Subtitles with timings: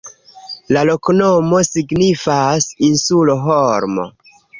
[0.77, 4.07] La loknomo signifas: insulo-holmo.